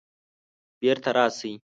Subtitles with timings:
[0.79, 1.53] بیرته راشئ